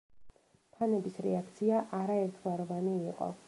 ფანების 0.77 1.19
რეაქცია 1.27 1.85
არაერთგვაროვანი 2.01 2.99
იყო. 3.13 3.33